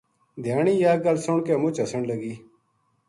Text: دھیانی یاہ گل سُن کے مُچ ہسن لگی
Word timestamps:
دھیانی 0.43 0.73
یاہ 0.83 1.01
گل 1.03 1.17
سُن 1.23 1.37
کے 1.45 1.53
مُچ 1.61 1.75
ہسن 1.83 2.01
لگی 2.09 2.33